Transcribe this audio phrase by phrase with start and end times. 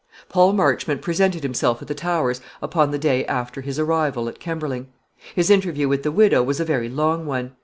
[0.29, 4.87] Paul Marchmont presented himself at the Towers upon the day after his arrival at Kemberling.
[5.35, 7.51] His interview with the widow was a very long one.